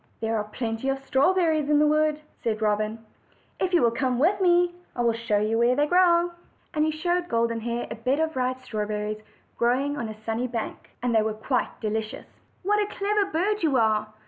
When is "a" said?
7.91-7.95, 10.09-10.19, 12.79-12.87